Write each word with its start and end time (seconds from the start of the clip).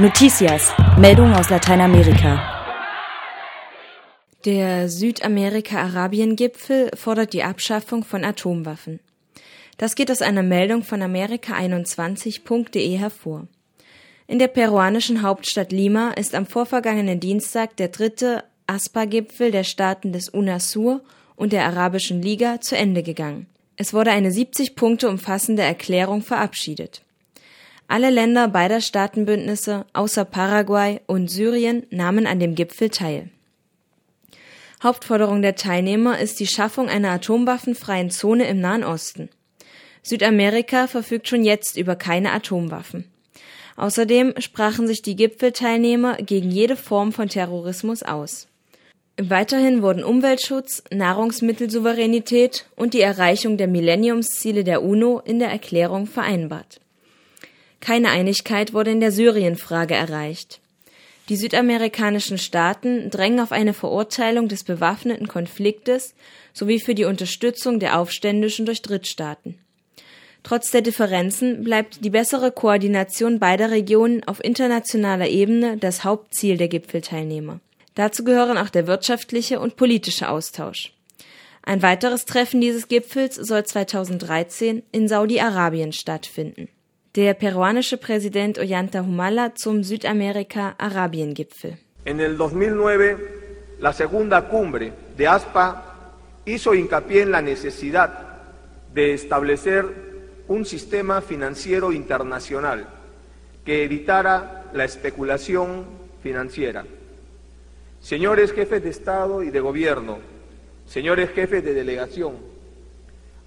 Noticias, 0.00 0.72
Meldungen 0.96 1.34
aus 1.34 1.50
Lateinamerika. 1.50 2.40
Der 4.46 4.88
Südamerika-Arabien-Gipfel 4.88 6.92
fordert 6.96 7.34
die 7.34 7.42
Abschaffung 7.42 8.02
von 8.02 8.24
Atomwaffen. 8.24 9.00
Das 9.76 9.96
geht 9.96 10.10
aus 10.10 10.22
einer 10.22 10.42
Meldung 10.42 10.84
von 10.84 11.02
Amerika21.de 11.02 12.96
hervor. 12.96 13.46
In 14.26 14.38
der 14.38 14.48
peruanischen 14.48 15.20
Hauptstadt 15.20 15.70
Lima 15.70 16.12
ist 16.12 16.34
am 16.34 16.46
vorvergangenen 16.46 17.20
Dienstag 17.20 17.76
der 17.76 17.88
dritte 17.88 18.44
ASPA-Gipfel 18.68 19.50
der 19.50 19.64
Staaten 19.64 20.14
des 20.14 20.30
UNASUR 20.30 21.02
und 21.36 21.52
der 21.52 21.66
Arabischen 21.66 22.22
Liga 22.22 22.62
zu 22.62 22.74
Ende 22.74 23.02
gegangen. 23.02 23.48
Es 23.76 23.92
wurde 23.92 24.12
eine 24.12 24.32
70 24.32 24.76
Punkte 24.76 25.10
umfassende 25.10 25.62
Erklärung 25.62 26.22
verabschiedet. 26.22 27.02
Alle 27.90 28.10
Länder 28.10 28.46
beider 28.46 28.80
Staatenbündnisse 28.80 29.84
außer 29.94 30.24
Paraguay 30.24 31.00
und 31.08 31.28
Syrien 31.28 31.86
nahmen 31.90 32.24
an 32.24 32.38
dem 32.38 32.54
Gipfel 32.54 32.88
teil. 32.88 33.30
Hauptforderung 34.80 35.42
der 35.42 35.56
Teilnehmer 35.56 36.20
ist 36.20 36.38
die 36.38 36.46
Schaffung 36.46 36.88
einer 36.88 37.10
atomwaffenfreien 37.10 38.12
Zone 38.12 38.46
im 38.46 38.60
Nahen 38.60 38.84
Osten. 38.84 39.28
Südamerika 40.04 40.86
verfügt 40.86 41.26
schon 41.26 41.42
jetzt 41.42 41.76
über 41.76 41.96
keine 41.96 42.30
Atomwaffen. 42.30 43.06
Außerdem 43.74 44.34
sprachen 44.38 44.86
sich 44.86 45.02
die 45.02 45.16
Gipfelteilnehmer 45.16 46.18
gegen 46.18 46.52
jede 46.52 46.76
Form 46.76 47.10
von 47.10 47.28
Terrorismus 47.28 48.04
aus. 48.04 48.46
Weiterhin 49.20 49.82
wurden 49.82 50.04
Umweltschutz, 50.04 50.84
Nahrungsmittelsouveränität 50.92 52.66
und 52.76 52.94
die 52.94 53.00
Erreichung 53.00 53.56
der 53.56 53.66
Millenniumsziele 53.66 54.62
der 54.62 54.84
UNO 54.84 55.18
in 55.24 55.40
der 55.40 55.50
Erklärung 55.50 56.06
vereinbart. 56.06 56.80
Keine 57.80 58.10
Einigkeit 58.10 58.72
wurde 58.72 58.90
in 58.90 59.00
der 59.00 59.12
Syrienfrage 59.12 59.94
erreicht. 59.94 60.60
Die 61.30 61.36
südamerikanischen 61.36 62.38
Staaten 62.38 63.08
drängen 63.08 63.40
auf 63.40 63.52
eine 63.52 63.72
Verurteilung 63.72 64.48
des 64.48 64.64
bewaffneten 64.64 65.28
Konfliktes 65.28 66.14
sowie 66.52 66.80
für 66.80 66.94
die 66.94 67.04
Unterstützung 67.04 67.78
der 67.78 67.98
Aufständischen 67.98 68.66
durch 68.66 68.82
Drittstaaten. 68.82 69.56
Trotz 70.42 70.70
der 70.70 70.82
Differenzen 70.82 71.62
bleibt 71.62 72.04
die 72.04 72.10
bessere 72.10 72.50
Koordination 72.50 73.38
beider 73.38 73.70
Regionen 73.70 74.24
auf 74.24 74.42
internationaler 74.42 75.28
Ebene 75.28 75.76
das 75.76 76.02
Hauptziel 76.02 76.56
der 76.56 76.68
Gipfelteilnehmer. 76.68 77.60
Dazu 77.94 78.24
gehören 78.24 78.58
auch 78.58 78.70
der 78.70 78.86
wirtschaftliche 78.86 79.60
und 79.60 79.76
politische 79.76 80.30
Austausch. 80.30 80.92
Ein 81.62 81.82
weiteres 81.82 82.24
Treffen 82.24 82.60
dieses 82.60 82.88
Gipfels 82.88 83.36
soll 83.36 83.64
2013 83.64 84.82
in 84.92 85.08
Saudi-Arabien 85.08 85.92
stattfinden. 85.92 86.68
Der 87.16 87.34
peruanische 87.34 87.96
Präsident 87.96 88.56
Ollanta 88.56 89.00
Humala 89.00 89.52
zum 89.56 89.82
Südamerika-Arabien-Gipfel. 89.82 91.76
En 92.04 92.20
el 92.20 92.36
2009, 92.36 93.16
la 93.80 93.92
segunda 93.92 94.48
cumbre 94.48 94.92
de 95.16 95.26
ASPA 95.26 96.12
hizo 96.44 96.72
hincapié 96.72 97.22
en 97.22 97.32
la 97.32 97.42
necesidad 97.42 98.38
de 98.94 99.12
establecer 99.12 99.86
un 100.46 100.64
sistema 100.64 101.20
financiero 101.20 101.90
internacional 101.90 102.86
que 103.64 103.82
evitara 103.82 104.70
la 104.72 104.84
especulación 104.84 105.86
financiera. 106.22 106.84
Señores 108.00 108.52
jefes 108.52 108.84
de 108.84 108.90
Estado 108.90 109.42
y 109.42 109.50
de 109.50 109.58
Gobierno, 109.58 110.20
señores 110.86 111.30
jefes 111.30 111.64
de 111.64 111.74
delegación, 111.74 112.36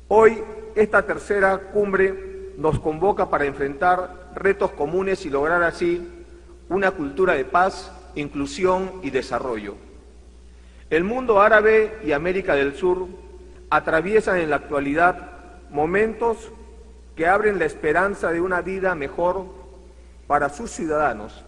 hoy 0.09 0.37
esta 0.75 1.05
tercera 1.05 1.57
cumbre 1.71 2.32
nos 2.57 2.79
convoca 2.79 3.29
para 3.29 3.45
enfrentar 3.45 4.31
retos 4.35 4.71
comunes 4.71 5.25
y 5.25 5.29
lograr 5.29 5.63
así 5.63 6.07
una 6.69 6.91
cultura 6.91 7.33
de 7.33 7.45
paz, 7.45 7.91
inclusión 8.15 8.91
y 9.03 9.09
desarrollo. 9.09 9.75
El 10.89 11.03
mundo 11.03 11.41
árabe 11.41 11.97
y 12.05 12.11
América 12.11 12.55
del 12.55 12.75
Sur 12.75 13.07
atraviesan 13.69 14.37
en 14.37 14.49
la 14.49 14.57
actualidad 14.57 15.31
momentos 15.71 16.51
que 17.15 17.27
abren 17.27 17.59
la 17.59 17.65
esperanza 17.65 18.31
de 18.31 18.41
una 18.41 18.61
vida 18.61 18.95
mejor 18.95 19.45
para 20.27 20.49
sus 20.49 20.71
ciudadanos. 20.71 21.43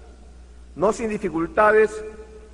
No 0.76 0.94
sin 0.94 1.10
dificultades 1.10 2.04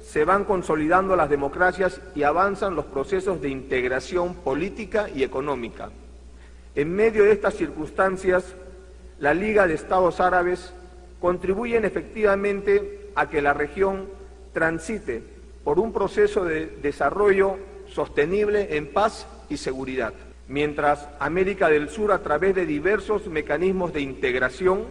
se 0.02 0.26
van 0.26 0.46
consolidando 0.46 1.16
las 1.16 1.30
democracias 1.30 2.02
y 2.16 2.24
avanzan 2.24 2.76
los 2.76 2.86
procesos 2.86 3.42
de 3.42 3.50
integración 3.50 4.36
política 4.36 5.09
y 5.09 5.24
económica. 5.24 5.90
En 6.74 6.96
medio 6.96 7.26
de 7.26 7.34
estas 7.34 7.56
circunstancias, 7.56 8.56
la 9.20 9.34
Liga 9.34 9.68
de 9.68 9.74
Estados 9.74 10.22
Árabes 10.22 10.74
contribuyen 11.20 11.84
efectivamente 11.84 13.09
a 13.14 13.30
que 13.30 13.42
la 13.42 13.54
región 13.54 14.08
transite 14.54 15.22
por 15.66 15.80
un 15.80 15.92
proceso 15.92 16.46
de 16.46 16.68
desarrollo 16.82 17.58
sostenible 17.88 18.78
en 18.78 18.88
paz 18.94 19.28
y 19.50 19.58
seguridad, 19.58 20.14
mientras 20.48 21.09
América 21.20 21.68
del 21.68 21.90
Sur, 21.90 22.14
a 22.14 22.24
través 22.24 22.56
de 22.56 22.66
diversos 22.66 23.28
mecanismos 23.28 23.92
de 23.92 24.02
integración, 24.02 24.86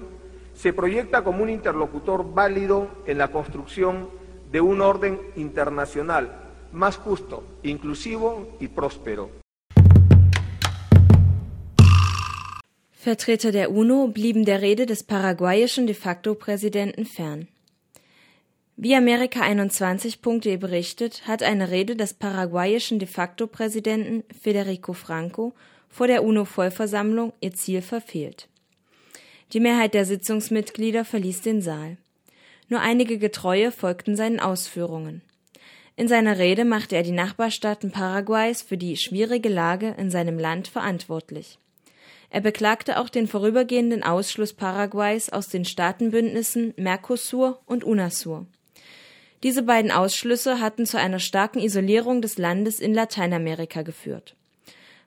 se 0.55 0.75
proyecta 0.75 1.25
como 1.25 1.43
un 1.43 1.49
interlocutor 1.49 2.35
válido 2.35 2.89
en 3.07 3.17
la 3.17 3.29
construcción 3.29 4.11
de 4.53 4.61
un 4.61 4.83
orden 4.83 5.19
internacional 5.35 6.31
más 6.73 6.99
justo, 6.99 7.43
inclusivo 7.63 8.57
y 8.61 8.69
próspero. 8.69 9.40
Vertreter 13.03 13.51
der 13.51 13.73
UNO 13.73 14.09
blieben 14.09 14.45
der 14.45 14.61
Rede 14.61 14.85
des 14.85 15.05
paraguayischen 15.05 15.87
de 15.87 15.95
facto 15.95 16.35
Präsidenten 16.35 17.07
fern. 17.07 17.49
Wie 18.77 18.95
Amerika21.de 18.95 20.59
berichtet, 20.59 21.27
hat 21.27 21.43
eine 21.43 21.71
Rede 21.71 21.97
des 21.97 22.13
paraguayischen 22.13 22.99
de 22.99 23.09
facto 23.09 23.47
Präsidenten 23.47 24.23
Federico 24.39 24.93
Franco 24.93 25.55
vor 25.89 26.09
der 26.09 26.23
UNO-Vollversammlung 26.23 27.33
ihr 27.41 27.55
Ziel 27.55 27.81
verfehlt. 27.81 28.49
Die 29.55 29.61
Mehrheit 29.61 29.95
der 29.95 30.05
Sitzungsmitglieder 30.05 31.07
verließ 31.07 31.41
den 31.41 31.63
Saal. 31.63 31.97
Nur 32.69 32.81
einige 32.83 33.17
Getreue 33.17 33.73
folgten 33.73 34.15
seinen 34.15 34.41
Ausführungen. 34.41 35.23
In 35.97 36.07
seiner 36.07 36.37
Rede 36.37 36.67
machte 36.67 36.97
er 36.97 37.03
die 37.03 37.13
Nachbarstaaten 37.13 37.93
Paraguays 37.93 38.61
für 38.61 38.77
die 38.77 38.99
schwierige 38.99 39.49
Lage 39.49 39.95
in 39.97 40.11
seinem 40.11 40.39
Land 40.39 40.69
verantwortlich. 40.69 41.57
Er 42.31 42.41
beklagte 42.41 42.99
auch 43.01 43.09
den 43.09 43.27
vorübergehenden 43.27 44.05
Ausschluss 44.05 44.53
Paraguays 44.53 45.31
aus 45.31 45.49
den 45.49 45.65
Staatenbündnissen 45.65 46.73
Mercosur 46.77 47.61
und 47.67 47.83
UNASUR. 47.83 48.47
Diese 49.43 49.65
beiden 49.65 49.91
Ausschlüsse 49.91 50.61
hatten 50.61 50.87
zu 50.87 50.99
einer 50.99 51.19
starken 51.19 51.59
Isolierung 51.59 52.23
des 52.23 52.39
Landes 52.39 52.79
in 52.79 52.95
Lateinamerika 52.95 53.83
geführt. 53.83 54.37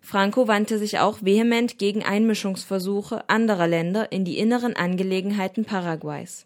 Franco 0.02 0.50
wandte 0.50 0.78
sich 0.78 1.00
auch 1.00 1.20
vehement 1.22 1.78
gegen 1.78 2.04
Einmischungsversuche 2.04 3.30
anderer 3.30 3.68
Länder 3.68 4.12
in 4.12 4.26
die 4.26 4.38
inneren 4.38 4.76
Angelegenheiten 4.76 5.64
Paraguays. 5.64 6.46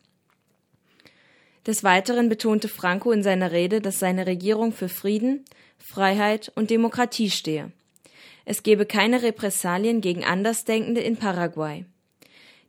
Des 1.66 1.84
Weiteren 1.84 2.30
betonte 2.30 2.68
Franco 2.68 3.12
in 3.12 3.24
seiner 3.24 3.52
Rede, 3.52 3.82
dass 3.82 3.98
seine 3.98 4.28
Regierung 4.28 4.74
für 4.74 4.90
Frieden, 4.90 5.44
Freiheit 5.80 6.52
und 6.56 6.70
Demokratie 6.70 7.32
stehe 7.32 7.72
es 8.50 8.64
gebe 8.64 8.86
keine 8.86 9.24
Repressalien 9.24 10.00
gegen 10.00 10.24
Andersdenkende 10.24 11.02
in 11.02 11.18
Paraguay. 11.18 11.84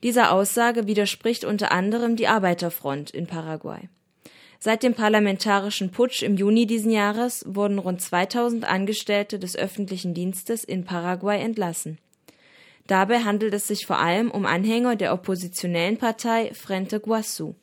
Dieser 0.03 0.33
Aussage 0.33 0.89
widerspricht 0.89 1.45
unter 1.45 1.71
anderem 1.71 2.17
die 2.17 2.27
Arbeiterfront 2.27 3.13
in 3.13 3.29
Paraguay. 3.29 3.89
Seit 4.59 4.83
dem 4.83 4.95
parlamentarischen 4.95 5.93
Putsch 5.93 6.25
im 6.25 6.37
Juni 6.37 6.67
diesen 6.67 6.91
Jahres 6.91 7.45
wurden 7.47 7.79
rund 7.79 8.03
2000 8.03 8.69
Angestellte 8.69 9.39
des 9.39 9.55
öffentlichen 9.55 10.15
Dienstes 10.15 10.65
in 10.65 10.85
Paraguay 10.85 11.41
entlassen. 11.41 11.99
Dabei 12.89 13.21
handelt 13.21 13.55
es 13.55 13.69
sich 13.69 13.87
vor 13.87 14.01
allem 14.01 14.33
um 14.33 14.47
Anhänger 14.47 14.97
der 14.97 15.13
oppositionellen 15.13 15.97
Partei 15.97 16.51
Frente 16.55 16.99
Guasu. 16.99 17.55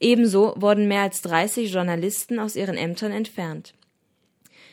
Ebenso 0.00 0.54
wurden 0.56 0.88
mehr 0.88 1.02
als 1.02 1.22
30 1.22 1.72
Journalisten 1.72 2.40
aus 2.40 2.56
ihren 2.56 2.76
Ämtern 2.76 3.12
entfernt. 3.12 3.74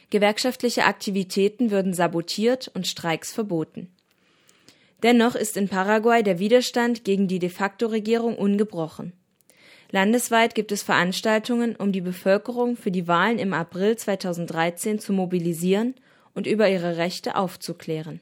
Gewerkschaftliche 0.10 0.86
Aktivitäten 0.86 1.72
würden 1.72 1.94
sabotiert 1.94 2.70
und 2.74 2.88
Streiks 2.88 3.34
verboten. 3.34 3.90
Dennoch 5.04 5.36
ist 5.36 5.58
in 5.58 5.68
Paraguay 5.68 6.24
der 6.24 6.40
Widerstand 6.40 7.04
gegen 7.04 7.28
die 7.28 7.40
de 7.40 7.50
facto 7.50 7.88
Regierung 7.88 8.38
ungebrochen. 8.38 9.14
Landesweit 9.92 10.56
gibt 10.56 10.72
es 10.72 10.84
Veranstaltungen, 10.84 11.76
um 11.76 11.92
die 11.92 12.02
Bevölkerung 12.02 12.76
für 12.76 12.92
die 12.92 13.08
Wahlen 13.08 13.40
im 13.40 13.54
April 13.54 13.98
2013 13.98 15.00
zu 15.00 15.14
mobilisieren 15.14 15.96
und 16.34 16.48
über 16.48 16.70
ihre 16.70 16.98
Rechte 16.98 17.36
aufzuklären. 17.36 18.20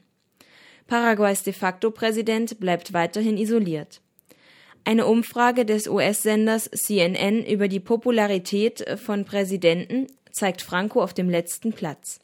Paraguays 0.86 1.42
de 1.42 1.52
facto 1.52 1.90
Präsident 1.90 2.60
bleibt 2.60 2.92
weiterhin 2.92 3.38
isoliert. 3.38 4.00
Eine 4.84 5.06
Umfrage 5.06 5.64
des 5.64 5.88
US-Senders 5.88 6.70
CNN 6.70 7.42
über 7.42 7.68
die 7.68 7.80
Popularität 7.80 8.84
von 9.02 9.24
Präsidenten 9.24 10.08
zeigt 10.34 10.62
Franco 10.62 11.02
auf 11.02 11.14
dem 11.14 11.30
letzten 11.30 11.72
Platz. 11.72 12.20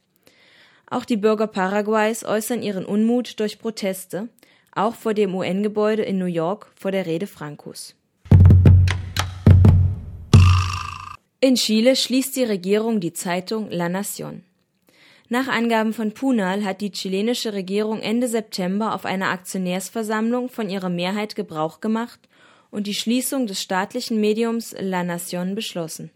Auch 0.91 1.05
die 1.05 1.17
Bürger 1.17 1.47
Paraguays 1.47 2.25
äußern 2.25 2.63
ihren 2.63 2.85
Unmut 2.85 3.39
durch 3.39 3.61
Proteste, 3.61 4.29
auch 4.73 4.95
vor 4.95 5.15
dem 5.15 5.35
UN-Gebäude 5.35 6.03
in 6.03 6.19
New 6.19 6.27
York 6.27 6.73
vor 6.75 6.91
der 6.91 7.07
Rede 7.07 7.29
Francos. 7.29 7.95
In 11.41 11.55
Chile 11.55 11.97
schließt 11.97 12.37
die 12.37 12.45
Regierung 12.45 13.01
die 13.01 13.13
Zeitung 13.13 13.71
La 13.71 13.87
Nación. 13.87 14.41
Nach 15.29 15.47
Angaben 15.47 15.93
von 15.93 16.13
Punal 16.13 16.65
hat 16.65 16.81
die 16.81 16.91
chilenische 16.91 17.53
Regierung 17.53 18.01
Ende 18.01 18.27
September 18.27 18.95
auf 18.95 19.05
einer 19.05 19.29
Aktionärsversammlung 19.29 20.49
von 20.49 20.69
ihrer 20.69 20.89
Mehrheit 20.89 21.37
Gebrauch 21.37 21.81
gemacht 21.81 22.21
und 22.73 22.89
die 22.89 22.95
Schließung 22.95 23.47
des 23.47 23.63
staatlichen 23.63 24.21
Mediums 24.21 24.75
La 24.79 25.03
Nación 25.03 25.55
beschlossen. 25.55 26.11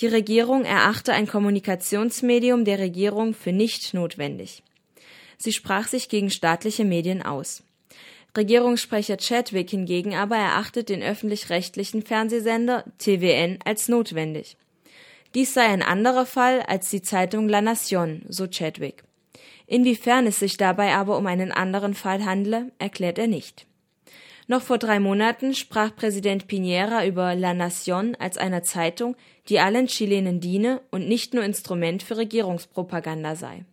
Die 0.00 0.06
Regierung 0.06 0.64
erachte 0.64 1.12
ein 1.12 1.26
Kommunikationsmedium 1.26 2.64
der 2.64 2.78
Regierung 2.78 3.34
für 3.34 3.52
nicht 3.52 3.92
notwendig. 3.92 4.62
Sie 5.36 5.52
sprach 5.52 5.88
sich 5.88 6.08
gegen 6.08 6.30
staatliche 6.30 6.86
Medien 6.86 7.22
aus. 7.22 7.62
Regierungssprecher 8.34 9.18
Chadwick 9.18 9.70
hingegen 9.70 10.14
aber 10.14 10.36
erachtet 10.36 10.88
den 10.88 11.02
öffentlich-rechtlichen 11.02 12.02
Fernsehsender 12.02 12.84
TWN 12.98 13.58
als 13.64 13.88
notwendig. 13.88 14.56
Dies 15.34 15.52
sei 15.52 15.66
ein 15.66 15.82
anderer 15.82 16.24
Fall 16.26 16.62
als 16.62 16.88
die 16.88 17.02
Zeitung 17.02 17.48
La 17.48 17.60
Nación, 17.60 18.22
so 18.28 18.46
Chadwick. 18.46 19.04
Inwiefern 19.66 20.26
es 20.26 20.38
sich 20.38 20.56
dabei 20.56 20.94
aber 20.94 21.18
um 21.18 21.26
einen 21.26 21.52
anderen 21.52 21.94
Fall 21.94 22.24
handle, 22.24 22.72
erklärt 22.78 23.18
er 23.18 23.26
nicht. 23.26 23.66
Noch 24.50 24.62
vor 24.62 24.78
drei 24.78 24.98
Monaten 24.98 25.54
sprach 25.54 25.94
Präsident 25.94 26.48
Piñera 26.48 27.06
über 27.06 27.36
La 27.36 27.52
Nación 27.52 28.16
als 28.16 28.36
einer 28.36 28.64
Zeitung, 28.64 29.14
die 29.48 29.60
allen 29.60 29.86
Chilenen 29.86 30.40
diene 30.40 30.80
und 30.90 31.06
nicht 31.06 31.34
nur 31.34 31.44
Instrument 31.44 32.02
für 32.02 32.16
Regierungspropaganda 32.16 33.36
sei. 33.36 33.64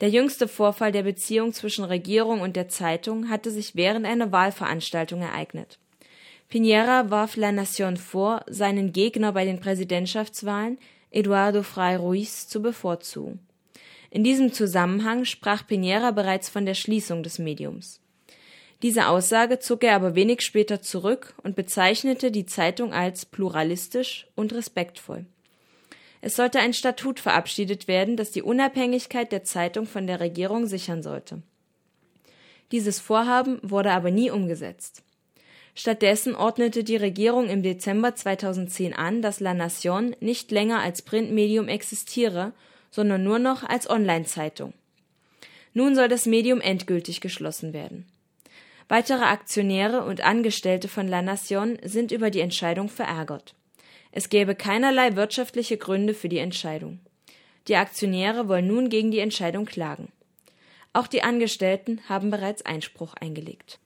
Der 0.00 0.08
jüngste 0.08 0.48
Vorfall 0.48 0.92
der 0.92 1.02
Beziehung 1.02 1.52
zwischen 1.52 1.84
Regierung 1.84 2.40
und 2.40 2.56
der 2.56 2.70
Zeitung 2.70 3.28
hatte 3.28 3.50
sich 3.50 3.76
während 3.76 4.06
einer 4.06 4.32
Wahlveranstaltung 4.32 5.20
ereignet. 5.20 5.78
Piñera 6.50 7.10
warf 7.10 7.36
La 7.36 7.50
Nación 7.50 7.98
vor, 7.98 8.46
seinen 8.48 8.94
Gegner 8.94 9.32
bei 9.32 9.44
den 9.44 9.60
Präsidentschaftswahlen, 9.60 10.78
Eduardo 11.10 11.62
Frei 11.62 11.98
Ruiz, 11.98 12.48
zu 12.48 12.62
bevorzugen. 12.62 13.40
In 14.08 14.24
diesem 14.24 14.54
Zusammenhang 14.54 15.26
sprach 15.26 15.68
Piñera 15.68 16.12
bereits 16.12 16.48
von 16.48 16.64
der 16.64 16.72
Schließung 16.72 17.22
des 17.22 17.38
Mediums. 17.38 18.00
Diese 18.82 19.06
Aussage 19.06 19.60
zog 19.60 19.84
er 19.84 19.94
aber 19.94 20.16
wenig 20.16 20.40
später 20.40 20.82
zurück 20.82 21.34
und 21.44 21.54
bezeichnete 21.54 22.32
die 22.32 22.46
Zeitung 22.46 22.92
als 22.92 23.24
pluralistisch 23.24 24.26
und 24.34 24.52
respektvoll. 24.52 25.26
Es 26.20 26.36
sollte 26.36 26.58
ein 26.58 26.72
Statut 26.72 27.20
verabschiedet 27.20 27.86
werden, 27.86 28.16
das 28.16 28.32
die 28.32 28.42
Unabhängigkeit 28.42 29.30
der 29.30 29.44
Zeitung 29.44 29.86
von 29.86 30.06
der 30.06 30.20
Regierung 30.20 30.66
sichern 30.66 31.02
sollte. 31.02 31.42
Dieses 32.72 32.98
Vorhaben 33.00 33.58
wurde 33.62 33.92
aber 33.92 34.10
nie 34.10 34.30
umgesetzt. 34.30 35.02
Stattdessen 35.74 36.34
ordnete 36.34 36.84
die 36.84 36.96
Regierung 36.96 37.48
im 37.48 37.62
Dezember 37.62 38.14
2010 38.14 38.94
an, 38.94 39.22
dass 39.22 39.40
La 39.40 39.54
Nation 39.54 40.16
nicht 40.20 40.50
länger 40.50 40.80
als 40.80 41.02
Printmedium 41.02 41.68
existiere, 41.68 42.52
sondern 42.90 43.24
nur 43.24 43.38
noch 43.38 43.62
als 43.62 43.88
Online-Zeitung. 43.88 44.74
Nun 45.72 45.94
soll 45.94 46.08
das 46.08 46.26
Medium 46.26 46.60
endgültig 46.60 47.20
geschlossen 47.20 47.72
werden. 47.72 48.06
Weitere 48.88 49.24
Aktionäre 49.24 50.04
und 50.04 50.22
Angestellte 50.22 50.88
von 50.88 51.08
La 51.08 51.22
Nation 51.22 51.78
sind 51.82 52.12
über 52.12 52.30
die 52.30 52.40
Entscheidung 52.40 52.88
verärgert. 52.88 53.54
Es 54.10 54.28
gäbe 54.28 54.54
keinerlei 54.54 55.16
wirtschaftliche 55.16 55.78
Gründe 55.78 56.14
für 56.14 56.28
die 56.28 56.38
Entscheidung. 56.38 57.00
Die 57.68 57.76
Aktionäre 57.76 58.48
wollen 58.48 58.66
nun 58.66 58.88
gegen 58.88 59.10
die 59.10 59.20
Entscheidung 59.20 59.64
klagen. 59.64 60.08
Auch 60.92 61.06
die 61.06 61.22
Angestellten 61.22 62.00
haben 62.08 62.30
bereits 62.30 62.66
Einspruch 62.66 63.14
eingelegt. 63.14 63.78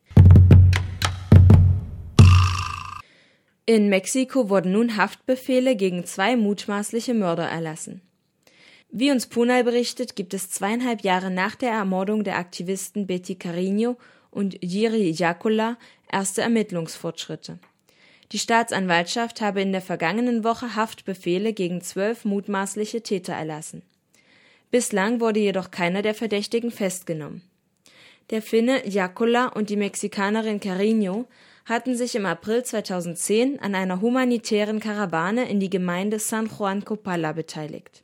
In 3.69 3.89
Mexiko 3.89 4.49
wurden 4.49 4.73
nun 4.73 4.97
Haftbefehle 4.97 5.77
gegen 5.77 6.05
zwei 6.05 6.37
mutmaßliche 6.37 7.15
Mörder 7.15 7.49
erlassen. 7.49 8.01
Wie 8.91 9.11
uns 9.11 9.27
Punal 9.27 9.65
berichtet, 9.65 10.17
gibt 10.17 10.35
es 10.35 10.51
zweieinhalb 10.51 11.03
Jahre 11.03 11.31
nach 11.31 11.57
der 11.57 11.71
Ermordung 11.71 12.25
der 12.25 12.39
Aktivisten 12.39 13.07
Betty 13.07 13.35
Carino 13.35 13.97
und 14.37 14.63
Jiri 14.63 15.11
Jakola 15.11 15.79
erste 16.13 16.43
Ermittlungsfortschritte. 16.43 17.59
Die 18.33 18.39
Staatsanwaltschaft 18.39 19.41
habe 19.41 19.63
in 19.63 19.73
der 19.73 19.81
vergangenen 19.81 20.45
Woche 20.45 20.77
Haftbefehle 20.77 21.53
gegen 21.53 21.81
zwölf 21.81 22.25
mutmaßliche 22.25 23.03
Täter 23.03 23.33
erlassen. 23.33 23.83
Bislang 24.71 25.21
wurde 25.21 25.41
jedoch 25.41 25.71
keiner 25.71 26.03
der 26.03 26.15
Verdächtigen 26.15 26.71
festgenommen. 26.71 27.43
Der 28.31 28.43
Finne 28.43 28.87
Jacola 28.87 29.47
und 29.47 29.71
die 29.71 29.77
Mexikanerin 29.77 30.61
Carino 30.61 31.27
hatten 31.65 31.97
sich 31.97 32.15
im 32.15 32.27
April 32.27 32.65
2010 32.65 33.61
an 33.61 33.75
einer 33.75 34.01
humanitären 34.01 34.81
Karawane 34.81 35.49
in 35.49 35.61
die 35.61 35.71
Gemeinde 35.71 36.19
San 36.19 36.51
Juan 36.59 36.85
Copala 36.85 37.33
beteiligt. 37.33 38.03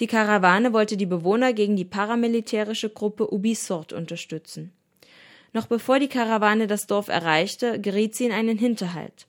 Die 0.00 0.06
Karawane 0.06 0.72
wollte 0.72 0.96
die 0.96 1.06
Bewohner 1.06 1.52
gegen 1.52 1.76
die 1.76 1.84
paramilitärische 1.84 2.88
Gruppe 2.88 3.32
Ubisoft 3.32 3.92
unterstützen. 3.92 4.72
Noch 5.52 5.66
bevor 5.66 5.98
die 5.98 6.08
Karawane 6.08 6.66
das 6.66 6.86
Dorf 6.86 7.08
erreichte, 7.08 7.80
geriet 7.80 8.14
sie 8.14 8.24
in 8.24 8.32
einen 8.32 8.58
Hinterhalt. 8.58 9.26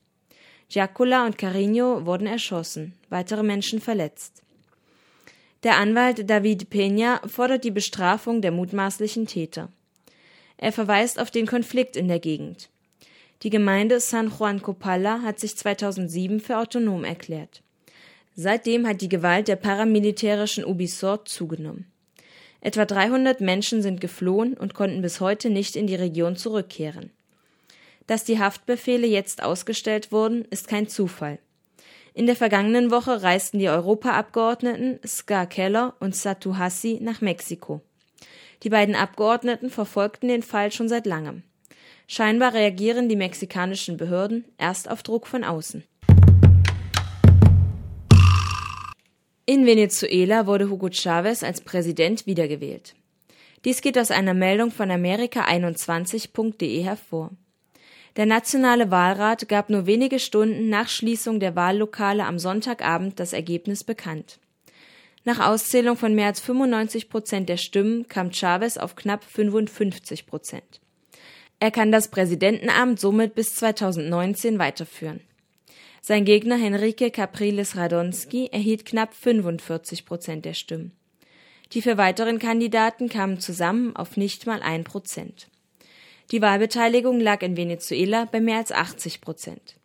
Giacola 0.68 1.26
und 1.26 1.36
Carino 1.36 2.06
wurden 2.06 2.26
erschossen, 2.26 2.94
weitere 3.10 3.42
Menschen 3.42 3.80
verletzt. 3.80 4.42
Der 5.62 5.76
Anwalt 5.76 6.28
David 6.28 6.68
Peña 6.70 7.26
fordert 7.28 7.64
die 7.64 7.70
Bestrafung 7.70 8.42
der 8.42 8.50
mutmaßlichen 8.50 9.26
Täter. 9.26 9.70
Er 10.56 10.72
verweist 10.72 11.18
auf 11.18 11.30
den 11.30 11.46
Konflikt 11.46 11.96
in 11.96 12.08
der 12.08 12.20
Gegend. 12.20 12.68
Die 13.42 13.50
Gemeinde 13.50 14.00
San 14.00 14.30
Juan 14.30 14.62
Copala 14.62 15.20
hat 15.22 15.38
sich 15.38 15.56
2007 15.56 16.40
für 16.40 16.58
autonom 16.58 17.04
erklärt. 17.04 17.62
Seitdem 18.34 18.86
hat 18.86 19.00
die 19.00 19.08
Gewalt 19.08 19.48
der 19.48 19.56
paramilitärischen 19.56 20.64
Ubisoft 20.64 21.28
zugenommen. 21.28 21.86
Etwa 22.64 22.86
300 22.86 23.42
Menschen 23.42 23.82
sind 23.82 24.00
geflohen 24.00 24.54
und 24.54 24.72
konnten 24.72 25.02
bis 25.02 25.20
heute 25.20 25.50
nicht 25.50 25.76
in 25.76 25.86
die 25.86 25.96
Region 25.96 26.34
zurückkehren. 26.34 27.10
Dass 28.06 28.24
die 28.24 28.38
Haftbefehle 28.38 29.06
jetzt 29.06 29.42
ausgestellt 29.42 30.12
wurden, 30.12 30.46
ist 30.46 30.66
kein 30.66 30.88
Zufall. 30.88 31.38
In 32.14 32.24
der 32.24 32.36
vergangenen 32.36 32.90
Woche 32.90 33.22
reisten 33.22 33.58
die 33.58 33.68
Europaabgeordneten 33.68 34.98
Ska 35.06 35.44
Keller 35.44 35.94
und 36.00 36.16
Satu 36.16 36.56
Hassi 36.56 37.00
nach 37.02 37.20
Mexiko. 37.20 37.82
Die 38.62 38.70
beiden 38.70 38.94
Abgeordneten 38.94 39.68
verfolgten 39.68 40.28
den 40.28 40.42
Fall 40.42 40.72
schon 40.72 40.88
seit 40.88 41.04
langem. 41.04 41.42
Scheinbar 42.06 42.54
reagieren 42.54 43.10
die 43.10 43.16
mexikanischen 43.16 43.98
Behörden 43.98 44.46
erst 44.56 44.90
auf 44.90 45.02
Druck 45.02 45.26
von 45.26 45.44
außen. 45.44 45.84
In 49.46 49.66
Venezuela 49.66 50.46
wurde 50.46 50.70
Hugo 50.70 50.88
Chavez 50.90 51.42
als 51.42 51.60
Präsident 51.60 52.26
wiedergewählt. 52.26 52.94
Dies 53.66 53.82
geht 53.82 53.98
aus 53.98 54.10
einer 54.10 54.32
Meldung 54.32 54.70
von 54.70 54.90
Amerika21.de 54.90 56.82
hervor. 56.82 57.30
Der 58.16 58.24
Nationale 58.24 58.90
Wahlrat 58.90 59.46
gab 59.50 59.68
nur 59.68 59.84
wenige 59.84 60.18
Stunden 60.18 60.70
nach 60.70 60.88
Schließung 60.88 61.40
der 61.40 61.54
Wahllokale 61.56 62.24
am 62.24 62.38
Sonntagabend 62.38 63.20
das 63.20 63.34
Ergebnis 63.34 63.84
bekannt. 63.84 64.38
Nach 65.24 65.46
Auszählung 65.46 65.98
von 65.98 66.14
mehr 66.14 66.28
als 66.28 66.40
95 66.40 67.10
Prozent 67.10 67.50
der 67.50 67.58
Stimmen 67.58 68.08
kam 68.08 68.32
Chavez 68.32 68.78
auf 68.78 68.96
knapp 68.96 69.24
55 69.24 70.26
Prozent. 70.26 70.80
Er 71.60 71.70
kann 71.70 71.92
das 71.92 72.08
Präsidentenamt 72.08 72.98
somit 72.98 73.34
bis 73.34 73.56
2019 73.56 74.58
weiterführen. 74.58 75.20
Sein 76.06 76.26
Gegner 76.26 76.58
Henrique 76.58 77.10
Capriles 77.10 77.76
Radonski 77.76 78.50
erhielt 78.52 78.84
knapp 78.84 79.14
45 79.14 80.04
Prozent 80.04 80.44
der 80.44 80.52
Stimmen. 80.52 80.92
Die 81.72 81.80
vier 81.80 81.96
weiteren 81.96 82.38
Kandidaten 82.38 83.08
kamen 83.08 83.40
zusammen 83.40 83.96
auf 83.96 84.18
nicht 84.18 84.44
mal 84.44 84.60
ein 84.60 84.84
Prozent. 84.84 85.48
Die 86.30 86.42
Wahlbeteiligung 86.42 87.20
lag 87.20 87.40
in 87.40 87.56
Venezuela 87.56 88.26
bei 88.30 88.42
mehr 88.42 88.58
als 88.58 88.70
80 88.70 89.22
Prozent. 89.22 89.76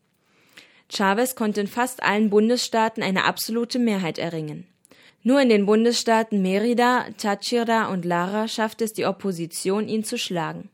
Chavez 0.90 1.36
konnte 1.36 1.62
in 1.62 1.68
fast 1.68 2.04
allen 2.04 2.30
Bundesstaaten 2.30 3.02
eine 3.02 3.24
absolute 3.24 3.80
Mehrheit 3.80 4.18
erringen. 4.18 4.68
Nur 5.24 5.40
in 5.40 5.48
den 5.48 5.66
Bundesstaaten 5.66 6.42
Merida, 6.42 7.06
Táchira 7.18 7.94
und 7.94 8.04
Lara 8.04 8.50
schaffte 8.50 8.84
es 8.84 8.92
die 8.92 9.06
Opposition, 9.06 9.88
ihn 9.88 10.04
zu 10.04 10.18
schlagen. 10.18 10.68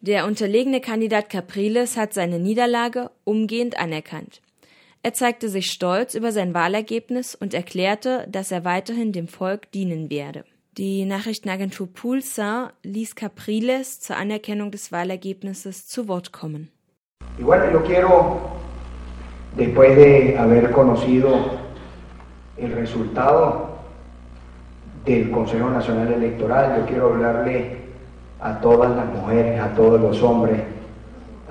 Der 0.00 0.24
unterlegene 0.24 0.80
Kandidat 0.80 1.30
Capriles 1.30 1.96
hat 1.96 2.14
seine 2.14 2.38
Niederlage 2.38 3.10
umgehend 3.24 3.76
anerkannt. 3.76 4.40
Er 5.08 5.14
zeigte 5.14 5.48
sich 5.48 5.70
stolz 5.70 6.14
über 6.14 6.32
sein 6.32 6.52
Wahlergebnis 6.52 7.34
und 7.34 7.54
erklärte, 7.54 8.26
dass 8.28 8.52
er 8.52 8.66
weiterhin 8.66 9.10
dem 9.10 9.26
Volk 9.26 9.72
dienen 9.72 10.10
werde. 10.10 10.44
Die 10.76 11.06
Nachrichtenagentur 11.06 11.88
Pulsar 11.90 12.74
ließ 12.82 13.14
Capriles 13.14 14.00
zur 14.00 14.18
Anerkennung 14.18 14.70
des 14.70 14.92
Wahlergebnisses 14.92 15.88
zu 15.88 16.08
Wort 16.08 16.30
kommen. 16.30 16.70
Y 17.38 17.42
bueno, 17.42 17.72
yo 17.72 17.82
quiero, 17.84 18.38
después 19.56 19.96
de 19.96 20.36
haber 20.36 20.70
conocido 20.72 21.52
el 22.58 22.72
resultado 22.72 23.78
del 25.06 25.30
Consejo 25.30 25.70
Nacional 25.70 26.12
Electoral, 26.12 26.80
yo 26.80 26.86
quiero 26.86 27.14
hablarle 27.14 27.78
a 28.40 28.60
todas 28.60 28.94
las 28.94 29.06
mujeres, 29.06 29.58
a 29.58 29.74
todos 29.74 29.98
los 29.98 30.22
hombres, 30.22 30.60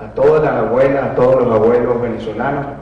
a 0.00 0.14
todas 0.14 0.44
las 0.44 0.52
abuelas, 0.52 1.02
a 1.02 1.14
todos 1.16 1.44
los 1.44 1.52
abuelos 1.52 2.00
venezolanos, 2.00 2.77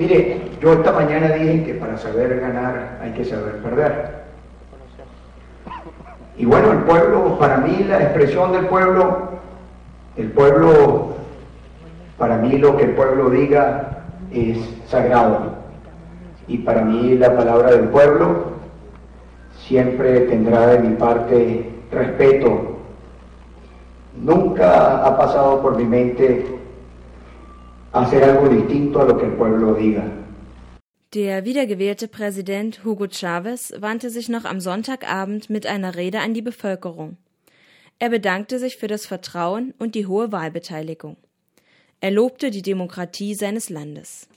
Mire, 0.00 0.40
yo 0.62 0.72
esta 0.72 0.92
mañana 0.92 1.28
dije 1.34 1.62
que 1.62 1.74
para 1.74 1.98
saber 1.98 2.40
ganar 2.40 2.98
hay 3.02 3.12
que 3.12 3.22
saber 3.22 3.56
perder. 3.56 4.20
Y 6.38 6.46
bueno, 6.46 6.72
el 6.72 6.78
pueblo, 6.84 7.38
para 7.38 7.58
mí 7.58 7.84
la 7.86 8.04
expresión 8.04 8.50
del 8.52 8.64
pueblo, 8.64 9.28
el 10.16 10.30
pueblo, 10.30 11.08
para 12.16 12.38
mí 12.38 12.56
lo 12.56 12.78
que 12.78 12.84
el 12.84 12.90
pueblo 12.92 13.28
diga 13.28 14.04
es 14.32 14.56
sagrado. 14.88 15.52
Y 16.48 16.56
para 16.56 16.80
mí 16.80 17.18
la 17.18 17.36
palabra 17.36 17.72
del 17.72 17.90
pueblo 17.90 18.52
siempre 19.68 20.20
tendrá 20.20 20.66
de 20.68 20.78
mi 20.78 20.96
parte 20.96 21.70
respeto. 21.92 22.78
Nunca 24.16 25.04
ha 25.04 25.18
pasado 25.18 25.60
por 25.60 25.76
mi 25.76 25.84
mente 25.84 26.59
hacer 27.92 28.22
algo 28.22 28.48
distinto 28.48 29.00
a 29.00 29.04
lo 29.04 29.18
que 29.18 29.26
el 29.26 29.32
pueblo 29.32 29.74
diga. 29.74 30.04
Der 31.12 31.44
wiedergewählte 31.44 32.06
Präsident 32.06 32.84
Hugo 32.84 33.08
Chavez 33.08 33.74
wandte 33.80 34.10
sich 34.10 34.28
noch 34.28 34.44
am 34.44 34.60
Sonntagabend 34.60 35.50
mit 35.50 35.66
einer 35.66 35.96
Rede 35.96 36.20
an 36.20 36.34
die 36.34 36.42
Bevölkerung. 36.42 37.16
Er 37.98 38.10
bedankte 38.10 38.60
sich 38.60 38.76
für 38.76 38.86
das 38.86 39.06
Vertrauen 39.06 39.74
und 39.78 39.96
die 39.96 40.06
hohe 40.06 40.30
Wahlbeteiligung. 40.30 41.16
Er 42.00 42.12
lobte 42.12 42.50
die 42.50 42.62
Demokratie 42.62 43.34
seines 43.34 43.70
Landes. 43.70 44.28